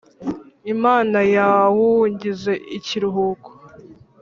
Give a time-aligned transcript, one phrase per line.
[0.73, 3.49] Imana yawugize ikiruhuko